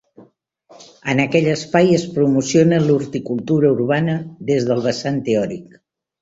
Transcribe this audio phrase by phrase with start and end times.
[1.11, 4.17] En aquell espai es promociona l'horticultura urbana
[4.49, 5.79] des del vessant teòric.